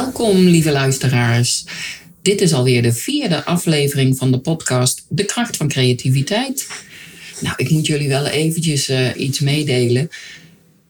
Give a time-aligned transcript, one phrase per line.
[0.00, 1.64] Welkom, lieve luisteraars.
[2.22, 6.66] Dit is alweer de vierde aflevering van de podcast De kracht van creativiteit.
[7.40, 10.10] Nou, ik moet jullie wel eventjes uh, iets meedelen.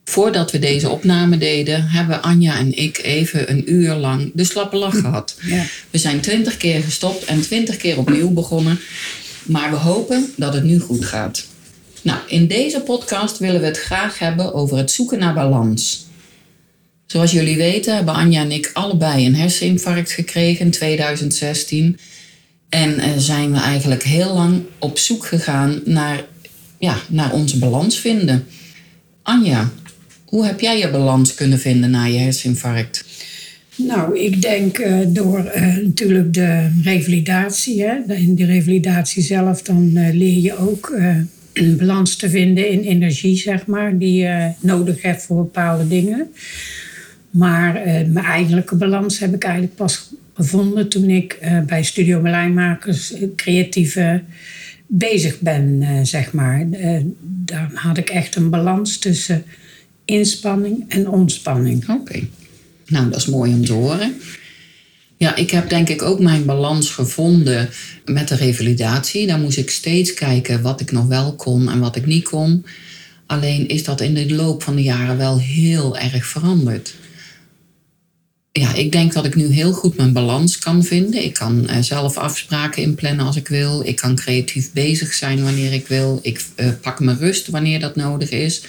[0.03, 4.75] Voordat we deze opname deden, hebben Anja en ik even een uur lang de slappe
[4.75, 5.37] lach gehad.
[5.41, 5.65] Ja.
[5.89, 8.79] We zijn twintig keer gestopt en twintig keer opnieuw begonnen.
[9.43, 11.47] Maar we hopen dat het nu goed gaat.
[12.01, 16.09] Nou, in deze podcast willen we het graag hebben over het zoeken naar balans.
[17.11, 21.97] Zoals jullie weten hebben Anja en ik allebei een herseninfarct gekregen in 2016.
[22.69, 26.23] En uh, zijn we eigenlijk heel lang op zoek gegaan naar,
[26.79, 28.45] ja, naar onze balans vinden.
[29.21, 29.69] Anja,
[30.25, 33.05] hoe heb jij je balans kunnen vinden na je herseninfarct?
[33.75, 37.81] Nou, ik denk uh, door uh, natuurlijk de revalidatie.
[37.81, 38.13] Hè.
[38.13, 40.93] In de revalidatie zelf dan leer je ook
[41.53, 46.31] een balans te vinden in energie, zeg maar, die je nodig hebt voor bepaalde dingen.
[47.31, 54.23] Maar mijn eigenlijke balans heb ik eigenlijk pas gevonden toen ik bij Studio Berlijnmakers creatieve
[54.87, 56.67] bezig ben, zeg maar.
[57.23, 59.43] dan had ik echt een balans tussen
[60.05, 61.89] inspanning en ontspanning.
[61.89, 62.19] Oké.
[62.87, 64.13] Nou, dat is mooi om te horen.
[65.17, 67.69] Ja, ik heb denk ik ook mijn balans gevonden
[68.05, 69.27] met de revalidatie.
[69.27, 72.65] Daar moest ik steeds kijken wat ik nog wel kon en wat ik niet kon.
[73.25, 76.95] Alleen is dat in de loop van de jaren wel heel erg veranderd.
[78.53, 81.23] Ja, ik denk dat ik nu heel goed mijn balans kan vinden.
[81.23, 83.87] Ik kan uh, zelf afspraken inplannen als ik wil.
[83.87, 86.19] Ik kan creatief bezig zijn wanneer ik wil.
[86.21, 88.63] Ik uh, pak mijn rust wanneer dat nodig is.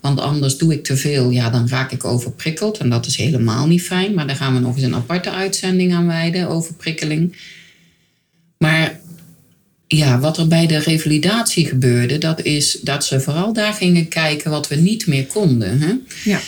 [0.00, 2.78] Want anders doe ik te veel, ja, dan raak ik overprikkeld.
[2.78, 4.14] En dat is helemaal niet fijn.
[4.14, 7.36] Maar daar gaan we nog eens een aparte uitzending aan wijden, overprikkeling.
[8.58, 9.00] Maar
[9.86, 14.50] ja, wat er bij de revalidatie gebeurde, dat is dat ze vooral daar gingen kijken
[14.50, 15.78] wat we niet meer konden.
[15.80, 15.92] Hè?
[16.24, 16.40] Ja.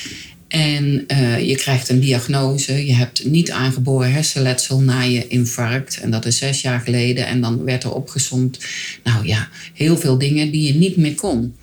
[0.54, 2.86] En uh, je krijgt een diagnose.
[2.86, 6.00] Je hebt niet aangeboren hersenletsel na je infarct.
[6.00, 7.26] En dat is zes jaar geleden.
[7.26, 8.58] En dan werd er opgezomd,
[9.02, 11.54] nou ja, heel veel dingen die je niet meer kon.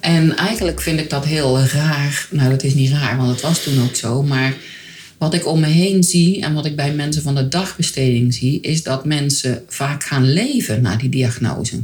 [0.00, 2.28] En eigenlijk vind ik dat heel raar.
[2.30, 4.22] Nou, dat is niet raar, want het was toen ook zo.
[4.22, 4.54] Maar
[5.18, 8.60] wat ik om me heen zie en wat ik bij mensen van de dagbesteding zie,
[8.60, 11.80] is dat mensen vaak gaan leven na die diagnose.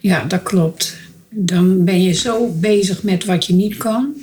[0.00, 0.96] Ja, dat klopt.
[1.30, 4.14] Dan ben je zo bezig met wat je niet kan.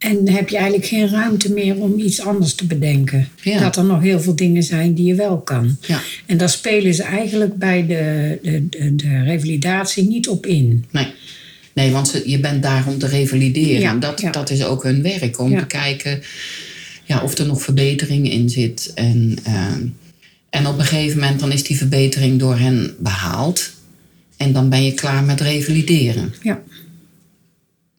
[0.00, 3.28] En heb je eigenlijk geen ruimte meer om iets anders te bedenken.
[3.60, 5.76] Dat er nog heel veel dingen zijn die je wel kan.
[5.80, 6.00] Ja.
[6.26, 10.84] En daar spelen ze eigenlijk bij de, de, de, de revalidatie niet op in.
[10.90, 11.06] Nee.
[11.72, 13.80] Nee, want je bent daar om te revalideren.
[13.80, 14.30] Ja, dat, ja.
[14.30, 15.58] dat is ook hun werk, om Ja.
[15.58, 16.22] te kijken
[17.04, 18.92] ja, of er nog verbetering in zit.
[18.94, 19.74] En, eh,
[20.50, 23.70] en op een gegeven moment dan is die verbetering door hen behaald.
[24.36, 26.34] En dan ben je klaar met revalideren.
[26.42, 26.62] Ja.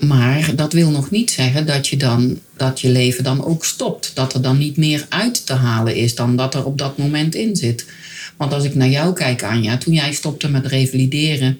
[0.08, 4.12] Maar dat wil nog niet zeggen dat je, dan, dat je leven dan ook stopt.
[4.14, 7.36] Dat er dan niet meer uit te halen is dan dat er op dat moment
[7.36, 7.86] in zit.
[8.38, 11.60] Want als ik naar jou kijk, Anja, toen jij stopte met revalideren,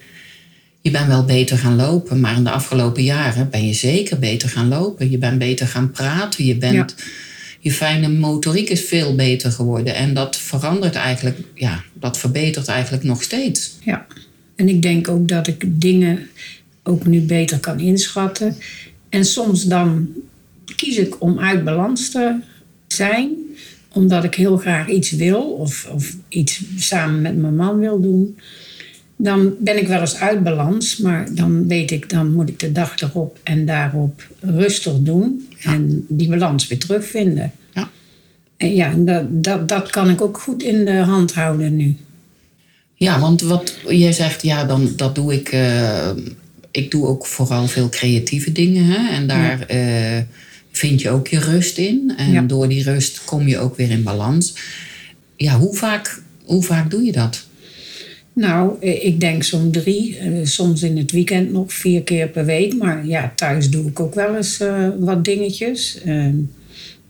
[0.80, 4.48] je bent wel beter gaan lopen, maar in de afgelopen jaren ben je zeker beter
[4.48, 5.10] gaan lopen.
[5.10, 6.44] Je bent beter gaan praten.
[6.44, 6.94] Je, bent,
[7.60, 9.94] je fijne motoriek is veel beter geworden.
[9.94, 13.72] En dat verandert eigenlijk, ja, dat verbetert eigenlijk nog steeds.
[13.80, 14.06] Ja.
[14.56, 16.28] En ik denk ook dat ik dingen
[16.82, 18.56] ook nu beter kan inschatten.
[19.08, 20.08] En soms dan
[20.76, 22.36] kies ik om uit balans te
[22.86, 23.30] zijn,
[23.92, 28.38] omdat ik heel graag iets wil of, of iets samen met mijn man wil doen.
[29.16, 32.72] Dan ben ik wel eens uit balans, maar dan weet ik, dan moet ik de
[32.72, 37.52] dag erop en daarop rustig doen en die balans weer terugvinden.
[37.74, 37.90] Ja.
[38.56, 41.96] En ja, dat, dat, dat kan ik ook goed in de hand houden nu.
[42.94, 45.48] Ja, want wat jij zegt, ja, dan dat doe ik.
[45.48, 46.10] eh,
[46.72, 48.84] ik doe ook vooral veel creatieve dingen.
[48.84, 49.14] Hè?
[49.14, 50.22] En daar eh,
[50.70, 52.12] vind je ook je rust in.
[52.16, 52.42] En Ja.
[52.42, 54.54] door die rust kom je ook weer in balans.
[55.36, 57.46] Ja, hoe vaak, hoe vaak doe je dat?
[58.34, 62.44] Nou, eh, ik denk zo'n drie, eh, soms in het weekend nog vier keer per
[62.44, 62.74] week.
[62.78, 64.60] Maar ja, thuis doe ik ook wel eens
[64.98, 66.00] wat dingetjes.
[66.04, 66.26] Eh,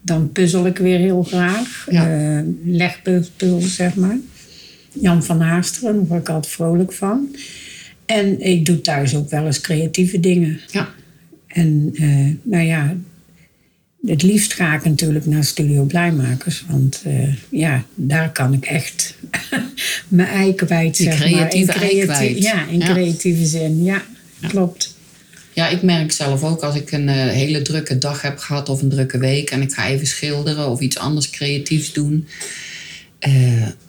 [0.01, 1.87] dan puzzel ik weer heel graag.
[1.91, 2.45] Ja.
[2.65, 4.17] Legpuzzel, zeg maar.
[4.93, 7.37] Jan van Haasteren, daar word ik altijd vrolijk van.
[8.13, 10.61] En ik doe thuis ook wel eens creatieve dingen.
[10.71, 10.95] Ja.
[11.47, 12.97] En eh, nou ja,
[14.07, 16.65] het liefst ga ik natuurlijk naar Studio Blijmakers.
[16.69, 19.15] Want eh, ja, daar kan ik echt
[20.09, 21.29] mijn ei kwijt, zeg maar.
[21.29, 22.39] creatieve ei creati- kwijt.
[22.39, 22.87] Ja, in Ja.
[22.93, 23.85] creatieve zin.
[23.85, 24.03] Ja,
[24.49, 24.97] klopt.
[25.55, 28.83] Ja, ik merk zelf ook als ik een eh, hele drukke dag heb gehad of
[28.83, 32.27] een drukke week en ik ga even schilderen of iets anders creatiefs doen.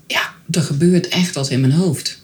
[0.08, 2.22] ja, er gebeurt echt wat in mijn hoofd.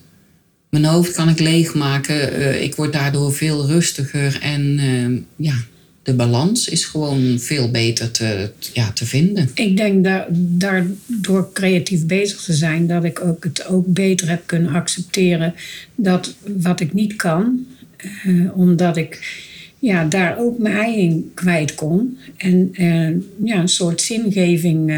[0.69, 2.33] Mijn hoofd kan ik leegmaken.
[2.33, 5.55] eh, ik word daardoor veel rustiger en eh, ja,
[6.03, 9.49] de balans is gewoon veel beter te, ja, te vinden.
[9.53, 14.41] Ik denk dat daardoor creatief bezig te zijn, dat ik ook het ook beter heb
[14.45, 15.53] kunnen accepteren
[15.95, 17.65] dat wat ik niet kan,
[17.97, 19.37] eh, omdat ik
[19.79, 23.09] ja, daar ook mijn ei in kwijt kon en eh,
[23.43, 24.93] ja, een soort zingeving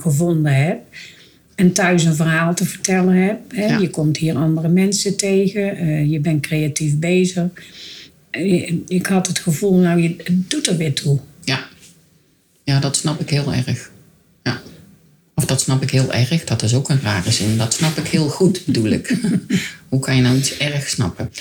[0.00, 0.78] gevonden heb.
[1.56, 3.40] En thuis een verhaal te vertellen heb.
[3.48, 3.64] Hè.
[3.64, 3.78] Ja.
[3.78, 7.46] Je komt hier andere mensen tegen, eh, je bent creatief bezig.
[8.30, 11.18] Eh, ik had het gevoel, nou, je, het doet er weer toe.
[11.44, 11.66] Ja.
[12.64, 13.90] ja, dat snap ik heel erg.
[14.42, 14.60] Ja.
[15.34, 17.56] Of dat snap ik heel erg, dat is ook een rare zin.
[17.56, 19.16] Dat snap ik heel goed, bedoel ik.
[19.88, 21.32] Hoe kan je nou iets erg snappen?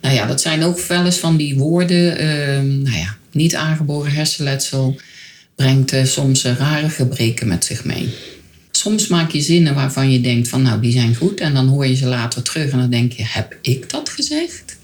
[0.00, 2.18] Nou ja, dat zijn ook wel eens van die woorden.
[2.18, 5.00] ehm, nou ja, niet aangeboren hersenletsel
[5.54, 8.14] brengt eh, soms rare gebreken met zich mee.
[8.80, 11.40] Soms maak je zinnen waarvan je denkt van nou, die zijn goed.
[11.40, 14.76] En dan hoor je ze later terug en dan denk je, heb ik dat gezegd?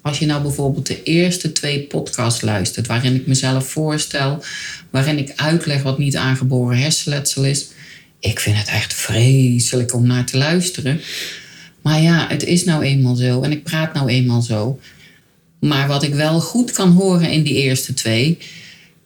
[0.00, 4.44] Als je nou bijvoorbeeld de eerste twee podcasts luistert, waarin ik mezelf voorstel,
[4.90, 7.66] waarin ik uitleg wat niet aangeboren hersenletsel is,
[8.20, 11.00] ik vind het echt vreselijk om naar te luisteren.
[11.82, 14.80] Maar ja, het is nou eenmaal zo en ik praat nou eenmaal zo.
[15.60, 18.38] Maar wat ik wel goed kan horen in die eerste twee,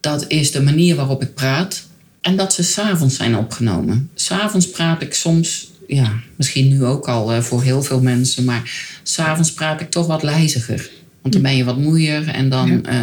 [0.00, 1.85] dat is de manier waarop ik praat
[2.26, 4.10] en dat ze s'avonds zijn opgenomen.
[4.14, 8.70] S'avonds praat ik soms, ja, misschien nu ook al eh, voor heel veel mensen, maar
[9.02, 10.90] s'avonds praat ik toch wat lijziger.
[11.22, 13.02] Want dan ben je wat moeier en dan eh,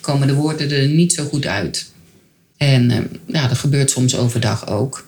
[0.00, 1.92] komen de woorden er niet zo goed uit.
[2.56, 5.06] En eh, ja, dat gebeurt soms overdag ook.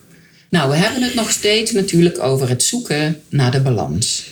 [0.50, 4.26] Nou, we hebben het nog steeds natuurlijk over het zoeken naar de balans.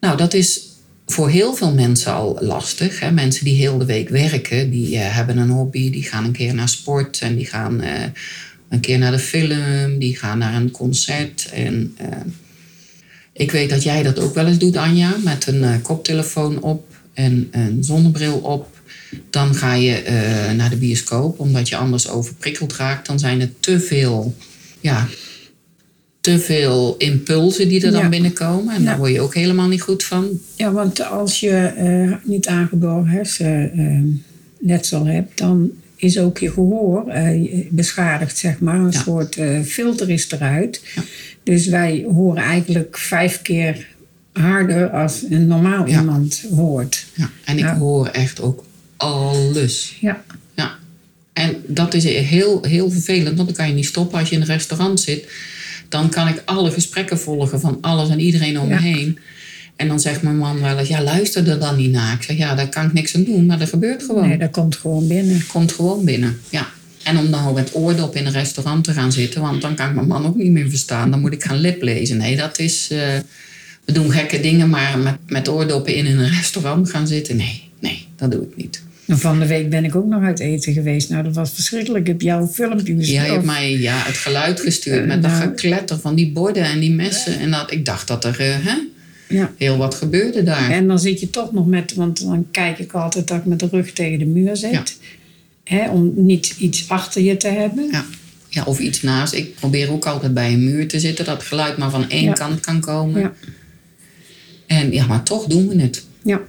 [0.00, 0.60] Nou, dat is
[1.06, 3.00] voor heel veel mensen al lastig.
[3.00, 3.10] Hè?
[3.10, 6.54] Mensen die heel de week werken, die eh, hebben een hobby, die gaan een keer
[6.54, 8.02] naar sport en die gaan eh,
[8.68, 11.48] een keer naar de film, die gaan naar een concert.
[11.52, 12.06] En eh,
[13.32, 17.48] ik weet dat jij dat ook wel eens doet, Anja, met een koptelefoon op en
[17.50, 18.80] een zonnebril op.
[19.30, 20.02] Dan ga je
[20.56, 23.06] naar de bioscoop, omdat je anders overprikkeld raakt.
[23.06, 24.36] Dan zijn er te veel,
[24.80, 25.08] ja,
[26.22, 28.08] te veel impulsen die er dan Ja.
[28.08, 28.74] binnenkomen.
[28.74, 30.28] En daar word je ook helemaal niet goed van.
[30.56, 33.06] Ja, want als je eh, niet aangeboren
[34.58, 38.78] hersenletsel hebt, dan is ook je gehoor eh, beschadigd, zeg maar.
[38.78, 39.02] Een Ja.
[39.02, 40.82] soort eh, filter is eruit.
[41.42, 43.86] Dus wij horen eigenlijk vijf keer
[44.32, 47.06] harder als een normaal iemand hoort.
[47.14, 47.30] Ja.
[47.44, 48.64] En ik hoor echt ook
[48.96, 49.96] alles.
[50.00, 50.22] Ja,
[50.54, 50.74] Ja.
[51.32, 54.40] En dat is heel, heel vervelend, want dan kan je niet stoppen als je in
[54.40, 55.26] een restaurant zit.
[55.92, 58.80] Dan kan ik alle gesprekken volgen van alles en iedereen om me Ja.
[58.80, 59.18] heen.
[59.76, 62.14] En dan zegt mijn man wel eens, ja, luister er dan niet naar.
[62.14, 64.28] Ik zeg, ja, daar kan ik niks aan doen, maar dat gebeurt gewoon.
[64.28, 65.46] nee, dat komt gewoon binnen.
[65.46, 66.68] Komt gewoon binnen, ja.
[67.02, 69.88] En om dan ook met oordop in een restaurant te gaan zitten, want dan kan
[69.88, 71.10] ik mijn man ook niet meer verstaan.
[71.10, 72.16] Dan moet ik gaan liplezen.
[72.16, 72.88] Nee, dat is.
[72.90, 72.98] eh,
[73.84, 78.06] we doen gekke dingen, maar met, met oordoppen in een restaurant gaan zitten, nee, nee,
[78.16, 78.82] dat doe ik niet.
[79.12, 81.08] En van de week ben ik ook nog uit eten geweest.
[81.10, 82.00] Nou, dat was verschrikkelijk.
[82.00, 83.14] Ik heb jouw filmpje gezien.
[83.14, 85.42] Jij hebt mij ja, het geluid gestuurd met dat Nou.
[85.42, 87.38] gekletter van die borden en die messen.
[87.38, 88.74] En dat, ik dacht dat er eh, hè,
[89.28, 89.52] Ja.
[89.58, 90.70] heel wat gebeurde daar.
[90.70, 93.58] En dan zit je toch nog met, want dan kijk ik altijd dat ik met
[93.58, 94.70] de rug tegen de muur zit.
[94.72, 94.82] Ja.
[95.64, 97.88] Hè, om niet iets achter je te hebben.
[97.92, 98.04] Ja.
[98.48, 99.32] ja, of iets naast.
[99.32, 102.22] Ik probeer ook altijd bij een muur te zitten, dat het geluid maar van één
[102.24, 102.32] Ja.
[102.32, 103.20] kant kan komen.
[103.20, 103.32] Ja.
[104.66, 106.04] En ja, maar toch doen we het.
[106.24, 106.40] Ja.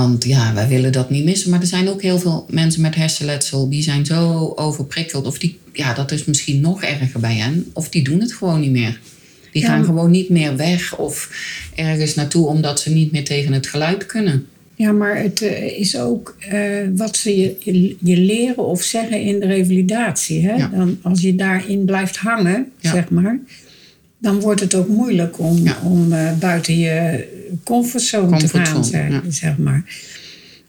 [0.00, 1.50] Want ja, wij willen dat niet missen.
[1.50, 5.26] Maar er zijn ook heel veel mensen met hersenletsel die zijn zo overprikkeld.
[5.26, 7.70] Of die, ja, dat is misschien nog erger bij hen.
[7.72, 9.00] Of die doen het gewoon niet meer.
[9.52, 9.68] Die Ja.
[9.68, 11.30] gaan gewoon niet meer weg of
[11.74, 14.46] ergens naartoe omdat ze niet meer tegen het geluid kunnen.
[14.74, 16.60] Ja, maar het eh, is ook eh,
[16.96, 20.46] wat ze je, je, je leren of zeggen in de revalidatie.
[20.46, 20.54] Hè?
[20.54, 20.68] Ja.
[20.74, 22.90] Dan, als je daarin blijft hangen, Ja.
[22.90, 23.38] zeg maar,
[24.18, 27.24] dan wordt het ook moeilijk om, om eh, buiten je
[27.64, 29.30] comfortzone, te gaan, Comfortzone, zeg, ja.
[29.30, 29.84] zeg maar.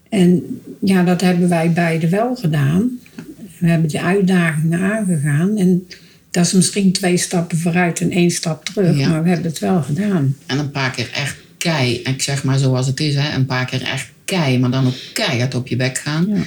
[0.08, 2.98] En ja, dat hebben wij beide wel gedaan.
[3.58, 5.56] We hebben die uitdagingen aangegaan.
[5.56, 5.86] En
[6.30, 9.08] dat is misschien twee stappen vooruit en één stap terug, Ja.
[9.08, 10.36] maar we hebben het wel gedaan.
[10.46, 13.64] En een paar keer echt kei, ik zeg maar zoals het is, hè, een paar
[13.66, 16.26] keer echt kei, maar dan ook keihard op je bek gaan.
[16.28, 16.42] Ja.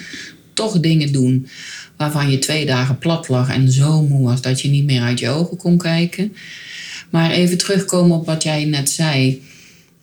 [0.54, 1.48] Toch dingen doen
[1.98, 5.20] waarvan je twee dagen plat lag en zo moe was dat je niet meer uit
[5.20, 6.34] je ogen kon kijken.
[7.10, 9.42] Maar even terugkomen op wat jij net zei.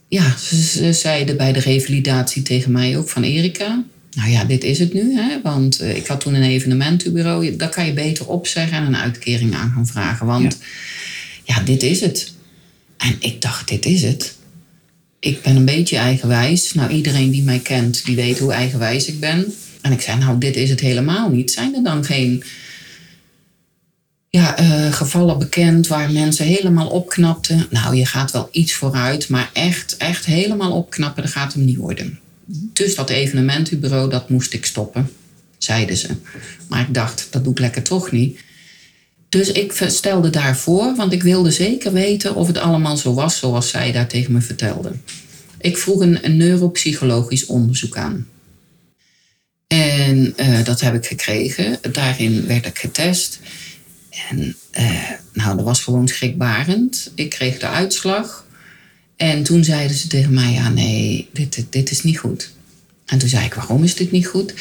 [0.08, 3.84] Ja, ze, ze zeiden bij de revalidatie tegen mij ook van Erika.
[4.16, 5.40] Nou ja, dit is het nu, hè?
[5.42, 7.56] want eh, ik had toen een evenementenbureau.
[7.56, 10.26] Daar kan je beter opzeggen en een uitkering aan gaan vragen.
[10.26, 10.58] Want
[11.44, 11.60] ja.
[11.60, 12.32] dit is het.
[12.96, 14.36] En ik dacht, dit is het.
[15.20, 16.75] Ik ben een beetje eigenwijs.
[16.75, 19.54] Nou, iedereen die mij kent, die weet hoe eigenwijs ik ben.
[19.80, 21.50] En ik zei, nou, dit is het helemaal niet.
[21.50, 22.42] Zijn er dan geen
[24.37, 27.66] ja, eh, gevallen bekend waar mensen helemaal opknapten?
[27.71, 31.76] Nou, je gaat wel iets vooruit, maar echt, echt helemaal opknappen, dat gaat hem niet
[31.76, 32.19] worden.
[32.73, 35.11] Dus dat evenementenbureau, dat moest ik stoppen,
[35.59, 36.09] zeiden ze.
[36.69, 38.38] Maar ik dacht, dat doe ik lekker toch niet.
[39.28, 43.69] Dus ik stelde daarvoor, want ik wilde zeker weten of het allemaal zo was zoals
[43.69, 44.93] zij daar tegen me vertelde.
[45.59, 48.26] Ik vroeg een, neuropsychologisch onderzoek aan.
[49.66, 51.78] En uh, dat heb ik gekregen.
[51.93, 53.40] Daarin werd ik getest.
[54.28, 57.11] En uh, nou, dat was gewoon schrikbarend.
[57.14, 58.46] Ik kreeg de uitslag.
[59.16, 62.50] En toen zeiden ze tegen mij, ja nee, dit, dit is niet goed.
[63.06, 64.54] En toen zei ik, waarom is dit niet goed?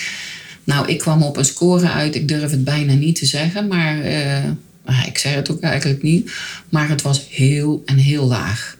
[0.63, 4.05] Nou, ik kwam op een score uit, ik durf het bijna niet te zeggen, maar
[4.05, 6.31] uh, ik zeg het ook eigenlijk niet.
[6.69, 8.77] Maar het was heel en heel laag.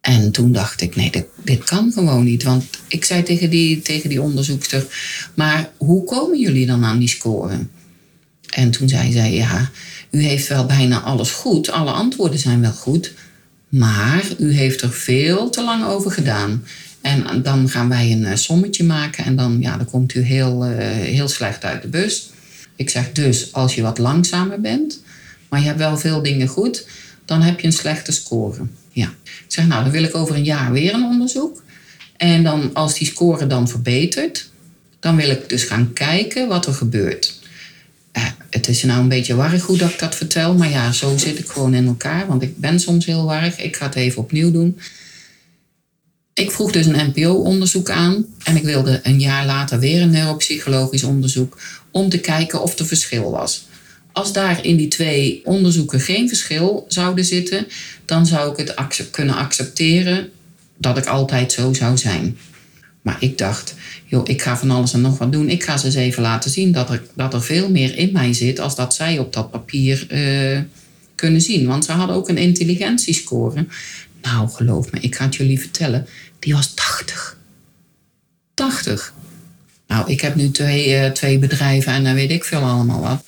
[0.00, 2.42] En toen dacht ik, nee, dit, dit kan gewoon niet.
[2.42, 4.86] Want ik zei tegen die, tegen die onderzoekster,
[5.34, 7.66] maar hoe komen jullie dan aan die score?
[8.50, 9.70] En toen zei zij, ja,
[10.10, 13.12] u heeft wel bijna alles goed, alle antwoorden zijn wel goed,
[13.68, 16.64] maar u heeft er veel te lang over gedaan.
[17.00, 20.66] En dan gaan wij een eh, sommetje maken en dan, ja, dan komt u heel,
[20.66, 22.30] uh, heel slecht uit de bus.
[22.76, 25.02] Ik zeg dus, als je wat langzamer bent,
[25.48, 26.86] maar je hebt wel veel dingen goed,
[27.24, 28.58] dan heb je een slechte score.
[28.92, 29.12] Ja.
[29.24, 31.62] Ik zeg, nou, dan wil ik over een jaar weer een onderzoek.
[32.16, 34.50] En dan, als die score dan verbetert,
[35.00, 37.39] dan wil ik dus gaan kijken wat er gebeurt
[38.50, 40.54] het is nou een beetje warrig hoe dat ik dat vertel.
[40.54, 42.26] Maar ja, zo zit ik gewoon in elkaar.
[42.26, 43.58] Want ik ben soms heel warrig.
[43.58, 44.78] Ik ga het even opnieuw doen.
[46.34, 48.26] Ik vroeg dus een NPO-onderzoek aan.
[48.44, 51.58] En ik wilde een jaar later weer een neuropsychologisch onderzoek.
[51.90, 53.68] Om te kijken of er verschil was.
[54.12, 57.66] Als daar in die twee onderzoeken geen verschil zouden zitten,
[58.04, 60.30] dan zou ik het kunnen accepteren
[60.76, 62.38] dat ik altijd zo zou zijn.
[63.02, 65.48] Maar ik dacht, joh, ik ga van alles en nog wat doen.
[65.48, 68.32] Ik ga ze eens even laten zien dat er, dat er veel meer in mij
[68.32, 70.60] zit als dat zij op dat papier uh,
[71.14, 71.66] kunnen zien.
[71.66, 73.66] Want ze hadden ook een intelligentiescore.
[74.22, 76.06] Nou, geloof me, ik ga het jullie vertellen.
[76.38, 77.38] Die was 80.
[78.54, 79.14] 80.
[79.86, 83.24] Nou, ik heb nu twee, uh, twee bedrijven en dan weet ik veel allemaal wat.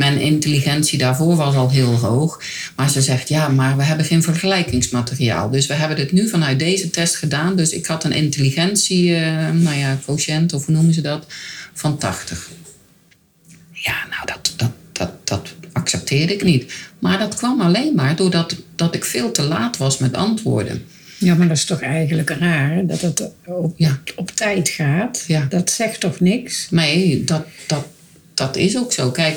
[0.00, 2.42] Mijn intelligentie daarvoor was al heel hoog.
[2.76, 5.50] Maar ze zegt, ja, maar we hebben geen vergelijkingsmateriaal.
[5.50, 7.56] Dus we hebben dit nu vanuit deze test gedaan.
[7.56, 11.26] Dus ik had een intelligentie, uh, nou ja, quotient, of hoe noemen ze dat,
[11.72, 12.50] van 80.
[13.72, 16.72] Ja, nou, dat, dat, dat, dat accepteerde ik niet.
[16.98, 20.84] Maar dat kwam alleen maar doordat dat ik veel te laat was met antwoorden.
[21.18, 24.00] Ja, maar dat is toch eigenlijk raar dat het op, ja.
[24.16, 25.24] op tijd gaat.
[25.26, 25.46] Ja.
[25.48, 26.66] Dat zegt toch niks?
[26.70, 27.86] Nee, dat, dat,
[28.34, 29.10] dat is ook zo.
[29.10, 29.36] Kijk,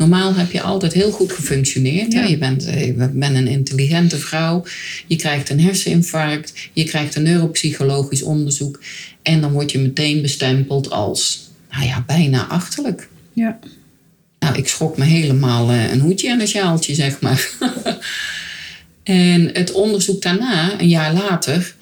[0.00, 2.12] Normaal heb je altijd heel goed gefunctioneerd.
[2.12, 2.24] Ja.
[2.24, 4.64] Je bent, eh, je bent een intelligente vrouw.
[5.06, 6.52] Je krijgt een herseninfarct.
[6.72, 8.82] Je krijgt een neuropsychologisch onderzoek.
[9.22, 13.08] En dan word je meteen bestempeld als, nou ja, bijna achterlijk.
[13.32, 13.58] Ja.
[14.38, 17.48] Nou, ik schrok me helemaal eh, een hoedje en een sjaaltje, zeg maar.
[19.02, 21.74] en het onderzoek daarna, een jaar later,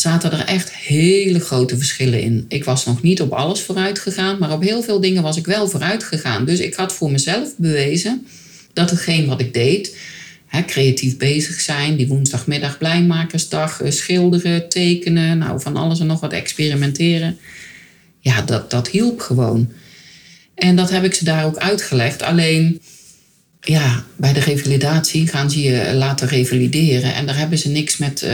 [0.00, 2.44] zaten er echt hele grote verschillen in.
[2.48, 5.46] Ik was nog niet op alles vooruit gegaan, maar op heel veel dingen was ik
[5.46, 6.44] wel vooruit gegaan.
[6.44, 8.26] Dus ik had voor mezelf bewezen
[8.72, 9.96] dat hetgeen wat ik deed,
[10.46, 16.20] hè, creatief bezig zijn, die woensdagmiddag blijmakersdag, eh, schilderen, tekenen, nou van alles en nog
[16.20, 17.38] wat experimenteren,
[18.20, 19.72] ja, dat, dat hielp gewoon.
[20.54, 22.22] En dat heb ik ze daar ook uitgelegd.
[22.22, 22.80] Alleen
[23.60, 27.14] ja, bij de revalidatie gaan ze je laten revalideren.
[27.14, 28.30] En daar hebben ze niks met uh,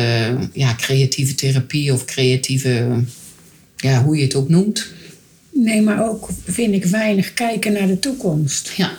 [0.53, 2.89] ja, creatieve therapie of creatieve,
[3.77, 4.87] ja, hoe je het ook noemt.
[5.53, 8.73] Nee, maar ook vind ik weinig kijken naar de toekomst.
[8.77, 8.93] Ja,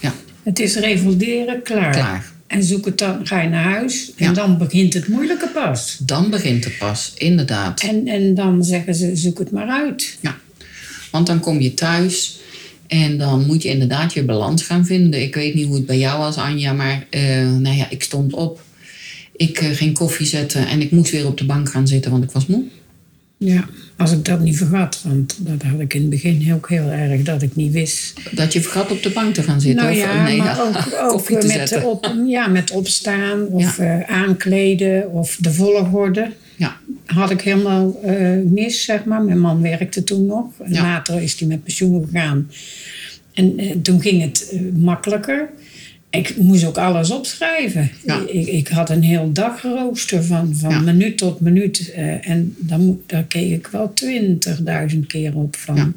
[0.00, 0.14] ja.
[0.42, 1.92] Het is revalideren, klaar.
[1.92, 2.32] Klaar.
[2.46, 5.96] En zoek het dan, ga je naar huis en dan begint het moeilijke pas.
[6.00, 7.82] Dan begint het pas, inderdaad.
[7.82, 10.18] En, en dan zeggen ze, zoek het maar uit.
[10.20, 10.38] Ja,
[11.10, 12.39] want dan kom je thuis
[12.90, 15.22] en dan moet je inderdaad je balans gaan vinden.
[15.22, 17.20] Ik weet niet hoe het bij jou was, Anja, maar uh,
[17.56, 18.62] nou ja, ik stond op.
[19.36, 22.24] Ik uh, ging koffie zetten en ik moest weer op de bank gaan zitten, want
[22.24, 22.64] ik was moe.
[23.38, 26.88] Ja, als ik dat niet vergat, want dat had ik in het begin ook heel
[26.88, 28.20] erg, dat ik niet wist.
[28.30, 29.84] Dat je vergat op de bank te gaan zitten?
[29.84, 33.98] Nou ja, of, nee, maar ook, ook met, op, ja, met opstaan of ja.
[33.98, 36.32] uh, aankleden of de volgorde.
[37.14, 39.22] Had ik helemaal uh, mis, zeg maar.
[39.22, 40.46] Mijn man werkte toen nog.
[40.64, 42.50] En later is hij met pensioen gegaan.
[43.34, 45.48] En uh, toen ging het makkelijker.
[46.10, 47.90] ik moest ook alles opschrijven.
[48.06, 48.22] Ja.
[48.26, 50.80] Ik, ik had een heel dagrooster van, van Ja.
[50.80, 51.92] minuut tot minuut.
[51.94, 55.94] eh, en dan, daar keek ik wel twintigduizend keer op van...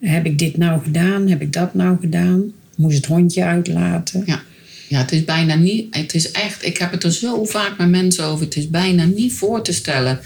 [0.00, 1.28] Heb ik dit nou gedaan?
[1.28, 2.52] Heb ik dat nou gedaan?
[2.76, 4.22] Moest het hondje uitlaten?
[4.26, 4.42] Ja.
[4.88, 5.94] ja, het is bijna niet.
[5.96, 6.64] Het is echt.
[6.66, 8.44] Ik heb het er zo vaak met mensen over.
[8.44, 10.18] Het is bijna niet voor te stellen.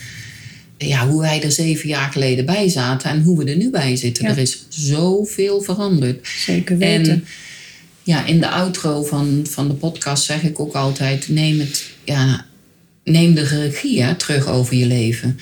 [0.86, 3.96] Ja, hoe wij er zeven jaar geleden bij zaten en hoe we er nu bij
[3.96, 4.24] zitten.
[4.24, 4.30] Ja.
[4.30, 6.28] Er is zoveel veranderd.
[6.46, 7.12] Zeker weten.
[7.12, 7.24] En
[8.02, 12.46] ja, in de outro van, van de podcast zeg ik ook altijd: neem, het, ja,
[13.04, 15.38] neem de regie hè, terug over je leven.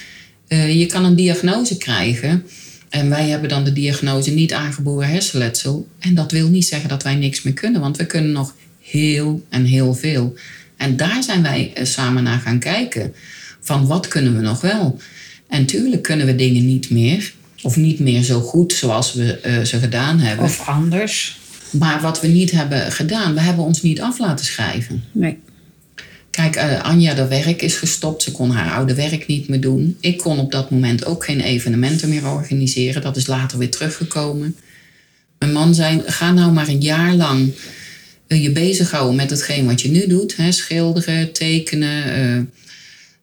[0.48, 2.46] Eh, je kan een diagnose krijgen.
[2.88, 5.88] En wij hebben dan de diagnose niet aangeboren hersenletsel.
[5.98, 9.46] En dat wil niet zeggen dat wij niks meer kunnen, want we kunnen nog heel
[9.48, 10.34] en heel veel.
[10.76, 13.14] En daar zijn wij eh, samen naar gaan kijken.
[13.60, 15.00] Van wat kunnen we nog wel?
[15.48, 17.32] En tuurlijk kunnen we dingen niet meer.
[17.62, 20.44] Of niet meer zo goed zoals we eh, ze gedaan hebben.
[20.44, 21.38] Of anders.
[21.70, 25.04] Maar wat we niet hebben gedaan, we hebben ons niet af laten schrijven.
[25.12, 25.38] Nee.
[26.30, 28.22] Kijk, eh, Anja, de werk is gestopt.
[28.22, 29.96] Ze kon haar oude werk niet meer doen.
[30.00, 33.02] Ik kon op dat moment ook geen evenementen meer organiseren.
[33.02, 34.56] Dat is later weer teruggekomen.
[35.38, 37.52] Mijn man zei, ga nou maar een jaar lang
[38.26, 40.36] eh, je bezighouden met hetgeen wat je nu doet.
[40.36, 42.50] Hè, schilderen, tekenen.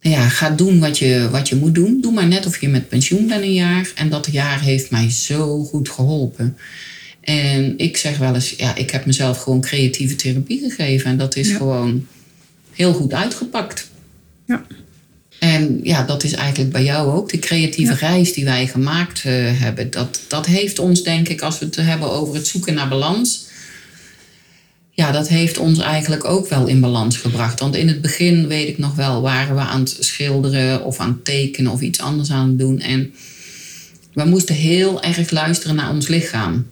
[0.10, 2.02] Ja, ga doen wat je, wat je moet doen.
[2.02, 3.92] Doe maar net of je met pensioen bent een jaar.
[3.96, 6.58] En dat jaar heeft mij zo goed geholpen.
[7.22, 11.10] En ik zeg wel eens, ja, ik heb mezelf gewoon creatieve therapie gegeven.
[11.10, 11.58] En dat is Ja.
[11.58, 12.08] gewoon
[12.72, 13.90] heel goed uitgepakt.
[14.46, 14.66] Ja.
[15.40, 17.30] En ja, dat is eigenlijk bij jou ook.
[17.32, 17.98] De creatieve Ja.
[18.10, 21.76] reis die wij gemaakt eh, hebben, dat, dat heeft ons, denk ik, als we het
[21.76, 23.45] hebben over het zoeken naar balans.
[24.96, 27.60] Ja, dat heeft ons eigenlijk ook wel in balans gebracht.
[27.60, 31.10] Want in het begin, weet ik nog wel, waren we aan het schilderen of aan
[31.10, 32.80] het tekenen of iets anders aan het doen.
[32.80, 33.14] En
[34.14, 36.68] we moesten heel erg luisteren naar ons lichaam.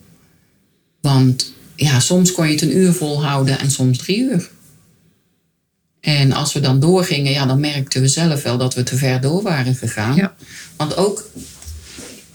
[1.02, 4.50] Want ja, soms kon je het een uur volhouden en soms drie uur.
[6.00, 9.22] En als we dan doorgingen, ja, dan merkten we zelf wel dat we te ver
[9.22, 10.16] door waren gegaan.
[10.16, 10.36] Ja.
[10.78, 11.30] Want ook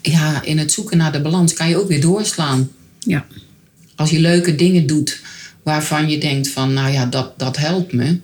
[0.02, 2.70] ja, in het zoeken naar de balans kan je ook weer doorslaan.
[2.98, 3.26] Ja.
[3.96, 5.20] Als je leuke dingen doet
[5.68, 8.18] waarvan je denkt van, nou ja, dat, dat helpt me.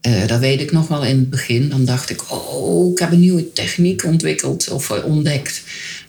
[0.00, 1.68] Eh, dat weet ik nog wel in het begin.
[1.68, 5.62] Dan dacht ik, oh, ik heb een nieuwe techniek ontwikkeld of eh, ontdekt.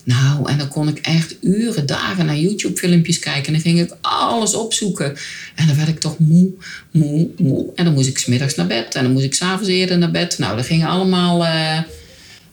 [0.03, 3.45] Nou, en dan kon ik echt uren, dagen naar YouTube-filmpjes kijken.
[3.45, 5.15] En dan ging ik alles opzoeken.
[5.55, 6.49] En dan werd ik toch moe,
[6.91, 7.71] moe, moe.
[7.75, 8.95] En dan moest ik smiddags naar bed.
[8.95, 10.37] En dan moest ik s'avonds eerder naar bed.
[10.37, 11.79] Nou, dat ging allemaal, eh,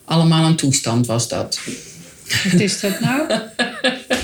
[0.05, 1.61] allemaal een toestand was dat.
[2.51, 3.31] Wat is dat nou?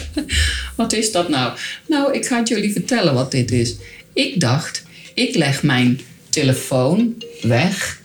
[0.76, 1.58] Wat is dat nou?
[1.86, 3.76] Nou, ik ga het jullie vertellen wat dit is.
[4.12, 4.84] Ik dacht,
[5.14, 8.00] ik leg mijn telefoon weg.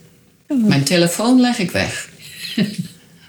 [0.48, 2.10] Mijn telefoon leg ik weg.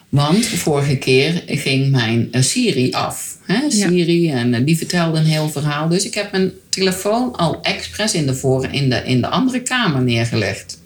[0.09, 3.39] Want vorige keer ging mijn eh, Siri af.
[3.43, 3.71] Hè?
[3.71, 5.89] Siri, en eh, die vertelde een heel verhaal.
[5.89, 9.63] Dus ik heb mijn telefoon al expres in de, voor, in de, in de andere
[9.63, 10.81] kamer neergelegd.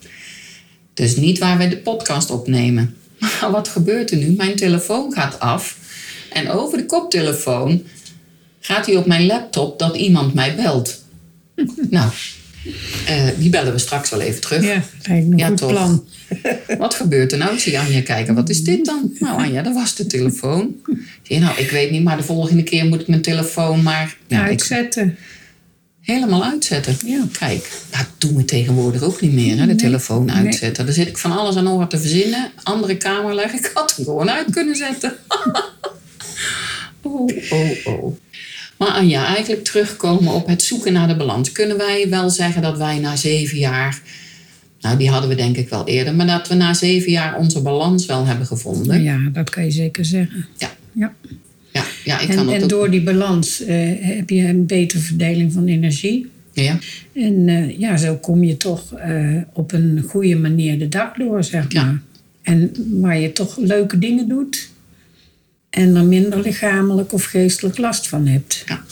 [0.93, 2.95] Dus niet waar we de podcast opnemen.
[3.41, 4.29] Maar wat gebeurt er nu?
[4.29, 5.77] Mijn telefoon gaat af.
[6.33, 7.83] En over de koptelefoon
[8.67, 11.03] gaat hij op mijn laptop dat iemand mij belt.
[11.89, 12.11] nou,
[13.07, 14.63] eh, die bellen we straks wel even terug.
[14.63, 15.69] Ja, een Ja, goed toch.
[15.71, 16.05] plan.
[16.77, 17.53] Wat gebeurt er nou?
[17.53, 18.35] Ik zie Anja kijken.
[18.35, 19.11] Wat is dit dan?
[19.19, 20.75] Nou Anja, dat was de telefoon.
[21.21, 24.43] Zie nou, ik weet niet, maar de volgende keer moet ik mijn telefoon maar nou,
[24.43, 25.17] ik Uitzetten.
[26.01, 26.97] helemaal uitzetten.
[27.05, 27.23] Ja.
[27.39, 29.75] Kijk, dat doen we tegenwoordig ook niet meer, hè, de Nee.
[29.75, 30.35] telefoon Nee.
[30.35, 30.85] uitzetten.
[30.85, 32.51] Daar zit ik van alles aan nog te verzinnen.
[32.63, 33.59] Andere kamer leggen.
[33.59, 35.13] Ik had hem gewoon uit kunnen zetten.
[37.01, 38.17] oh, oh, oh.
[38.77, 41.51] Maar Anja, eigenlijk terugkomen op het zoeken naar de balans.
[41.51, 44.01] Kunnen wij wel zeggen dat wij na zeven jaar...
[44.81, 46.15] Nou, die hadden we denk ik wel eerder.
[46.15, 49.03] Maar dat we na zeven jaar onze balans wel hebben gevonden.
[49.03, 50.45] Ja, dat kan je zeker zeggen.
[50.57, 50.75] Ja.
[50.91, 51.13] Ja.
[51.73, 52.69] Ja, ja ik kan En, en ook...
[52.69, 56.27] door die balans eh, heb je een betere verdeling van energie.
[56.53, 56.79] Ja,
[57.13, 61.43] En eh, ja, zo kom je toch eh, op een goede manier de dag door,
[61.43, 61.83] zeg Ja.
[61.83, 62.01] maar.
[62.41, 64.69] En waar je toch leuke dingen doet.
[65.77, 68.63] En er minder lichamelijk of geestelijk last van hebt.
[68.65, 68.83] Ja.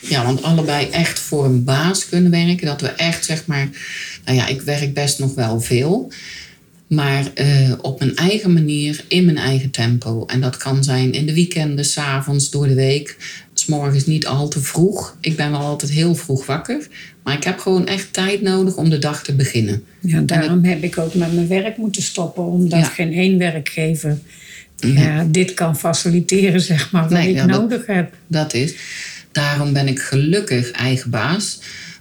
[0.00, 2.66] Ja, want allebei echt voor een baas kunnen werken.
[2.66, 3.68] Dat we echt zeg maar.
[4.24, 6.12] Nou ja, ik werk best nog wel veel.
[6.86, 10.24] Maar eh, op mijn eigen manier, in mijn eigen tempo.
[10.26, 13.16] En dat kan zijn in de weekenden, s'avonds, door de week.
[13.54, 15.16] S morgens niet al te vroeg.
[15.20, 16.86] Ik ben wel altijd heel vroeg wakker.
[17.22, 19.84] Maar ik heb gewoon echt tijd nodig om de dag te beginnen.
[20.00, 22.44] Ja, daarom heb ik ook met mijn werk moeten stoppen.
[22.44, 22.84] Omdat Ja.
[22.84, 24.18] geen één werkgever
[24.86, 28.12] ja, dit kan faciliteren, zeg maar, wat Nee, ik ja, dat- nodig heb.
[28.26, 28.74] Dat is.
[29.32, 31.58] Daarom ben ik gelukkig eigen baas.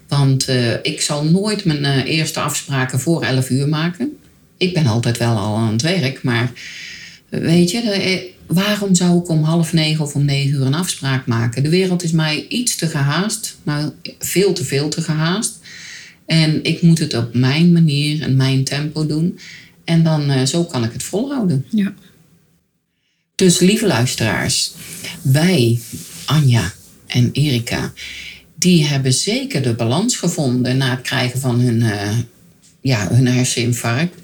[0.07, 4.17] Want eh, ik zal nooit mijn eh, eerste afspraken voor 11 uur maken.
[4.57, 6.51] Ik ben altijd wel al aan het werk, maar
[7.29, 10.73] eh, weet je, de, waarom zou ik om half negen of om negen uur een
[10.73, 11.63] afspraak maken?
[11.63, 15.59] De wereld is mij iets te gehaast, nou veel te veel te gehaast.
[16.25, 19.39] En ik moet het op mijn manier en mijn tempo doen.
[19.85, 21.65] En dan uh, zo kan ik het volhouden.
[21.69, 21.93] Ja.
[23.41, 24.71] Dus lieve luisteraars,
[25.21, 25.79] wij,
[26.25, 26.73] Anja
[27.07, 27.93] en Erika,
[28.55, 32.17] die hebben zeker de balans gevonden na het krijgen van hun, uh,
[32.81, 34.15] ja, hun herseninfarct.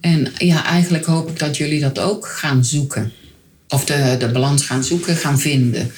[0.00, 3.12] En ja, eigenlijk hoop ik dat jullie dat ook gaan zoeken.
[3.68, 5.90] Of de, de balans gaan zoeken, gaan vinden.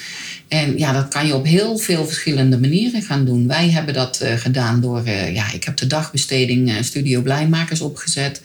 [0.49, 3.47] En ja, dat kan je op heel veel verschillende manieren gaan doen.
[3.47, 8.41] Wij hebben dat uh, gedaan door, uh, ja, ik heb de dagbesteding Studio Blijmakers opgezet.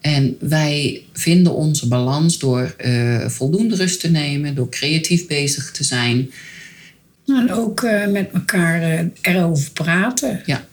[0.00, 2.74] En wij vinden onze balans door
[3.26, 6.30] voldoende rust te nemen, door creatief bezig te zijn.
[7.26, 10.42] En ook met elkaar erover praten.
[10.46, 10.66] Ja.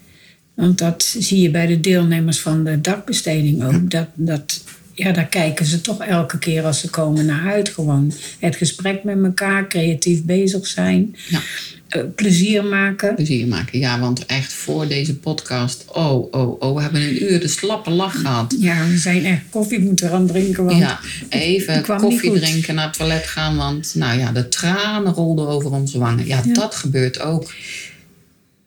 [0.53, 3.71] Want dat zie je bij de deelnemers van de dagbesteding ook.
[3.71, 3.79] Ja.
[3.79, 4.63] Dat, dat
[4.95, 7.69] ja, daar kijken ze toch elke keer als ze komen naar uit.
[7.69, 11.15] Gewoon het gesprek met elkaar, creatief bezig zijn.
[11.29, 11.41] Ja.
[11.89, 13.15] Uh, plezier maken.
[13.15, 17.39] Plezier maken, ja, want echt voor deze podcast, oh, oh, oh, we hebben een uur
[17.39, 18.55] de slappe lach gehad.
[18.59, 20.65] Ja, we zijn echt koffie moeten gaan drinken.
[20.65, 25.47] Want ja, even koffie drinken, naar het toilet gaan, want nou ja, de tranen rolden
[25.47, 26.25] over onze wangen.
[26.25, 27.53] Ja, ja, dat gebeurt ook.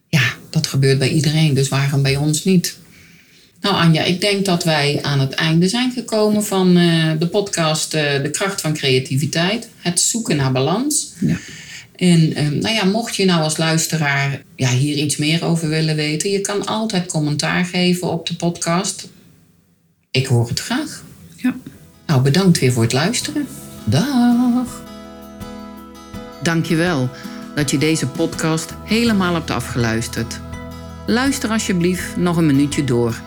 [0.09, 2.79] Ja, dat gebeurt bij iedereen, dus waarom bij ons niet?
[3.68, 7.94] Nou Anja, ik denk dat wij aan het einde zijn gekomen van uh, de podcast
[7.94, 9.68] uh, De kracht van creativiteit.
[9.76, 11.12] Het zoeken naar balans.
[11.20, 11.37] Ja.
[11.96, 15.96] En uh, nou ja, mocht je nou als luisteraar ja, hier iets meer over willen
[15.96, 19.09] weten, je kan altijd commentaar geven op de podcast.
[20.11, 21.04] Ik hoor het graag.
[21.37, 21.57] Ja.
[22.07, 23.46] Nou, bedankt weer voor het luisteren.
[23.85, 24.83] Dag.
[26.42, 27.11] Dankjewel
[27.54, 30.40] dat je deze podcast helemaal hebt afgeluisterd.
[31.07, 33.26] Luister alsjeblieft nog een minuutje door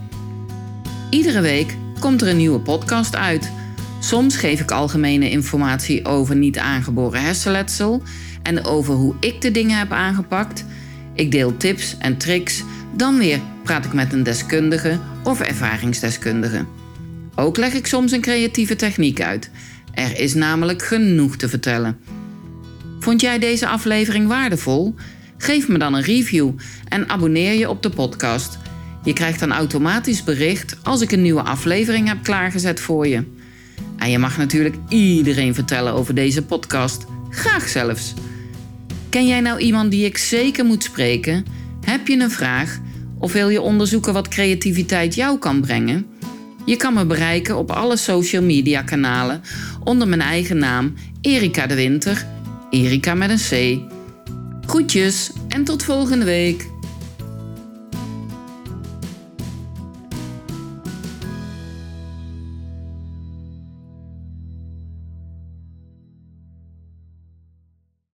[1.11, 3.51] Iedere week komt er een nieuwe podcast uit.
[3.99, 8.03] Soms geef ik algemene informatie over niet aangeboren hersenletsel
[8.43, 10.65] en over hoe ik de dingen heb aangepakt.
[11.13, 12.63] Ik deel tips en tricks.
[12.95, 16.65] Dan weer praat ik met een deskundige of ervaringsdeskundige.
[17.35, 19.49] Ook leg ik soms een creatieve techniek uit.
[19.93, 21.97] Er is namelijk genoeg te vertellen.
[22.99, 24.95] Vond jij deze aflevering waardevol?
[25.37, 26.51] Geef me dan een review
[26.87, 28.57] en abonneer je op de podcast.
[29.03, 33.23] Je krijgt dan automatisch bericht als ik een nieuwe aflevering heb klaargezet voor je.
[33.97, 37.05] En je mag natuurlijk iedereen vertellen over deze podcast.
[37.29, 38.13] Graag zelfs.
[39.09, 41.45] Ken jij nou iemand die ik zeker moet spreken?
[41.85, 42.79] Heb je een vraag?
[43.19, 46.05] Of wil je onderzoeken wat creativiteit jou kan brengen?
[46.65, 49.41] Je kan me bereiken op alle social media kanalen
[49.83, 52.25] onder mijn eigen naam Erika de Winter.
[52.69, 53.81] Erika met een C.
[54.65, 56.65] Groetjes en tot volgende week.